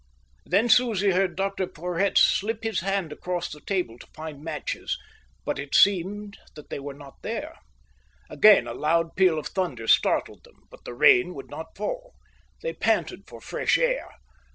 [0.47, 4.97] Then Susie heard Dr Porhoët slip his hand across the table to find matches,
[5.45, 7.59] but it seemed that they were not there.
[8.27, 12.15] Again a loud peal of thunder startled them, but the rain would not fall.
[12.63, 14.09] They panted for fresh air.